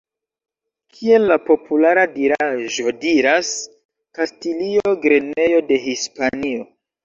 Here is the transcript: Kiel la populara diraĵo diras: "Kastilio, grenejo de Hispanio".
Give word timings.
Kiel 0.95 1.27
la 1.31 1.37
populara 1.49 2.07
diraĵo 2.15 2.95
diras: 3.05 3.53
"Kastilio, 4.21 4.99
grenejo 5.07 5.65
de 5.73 5.83
Hispanio". 5.89 6.71